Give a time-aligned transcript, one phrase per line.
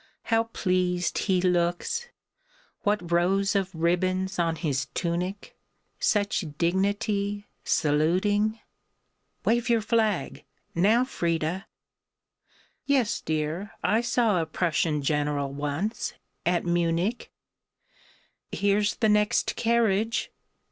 [0.23, 2.07] How pleased he looks!
[2.81, 5.55] What rows of ribbons on his tunic!
[5.99, 7.45] Such dignity...
[7.63, 8.59] Saluting...
[9.45, 10.43] (Wave your flag...
[10.73, 11.65] now, Freda!)...
[12.87, 16.13] Yes, dear, I saw a Prussian General once,
[16.47, 17.31] at Munich.
[18.51, 20.31] "Here's the next carriage!...